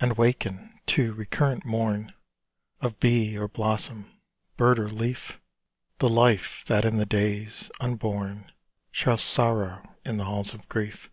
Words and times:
And 0.00 0.16
waken 0.18 0.80
to 0.86 1.12
recurrent 1.12 1.64
morn 1.64 2.12
Of 2.80 2.98
bee 2.98 3.38
or 3.38 3.46
blossom, 3.46 4.10
bird 4.56 4.80
or 4.80 4.88
leaf, 4.88 5.38
The 5.98 6.08
life 6.08 6.64
that 6.66 6.84
in 6.84 6.96
the 6.96 7.06
days 7.06 7.70
unborn 7.78 8.50
Shall 8.90 9.18
sorrow 9.18 9.94
in 10.04 10.16
the 10.16 10.24
halls 10.24 10.54
of 10.54 10.68
Grief. 10.68 11.08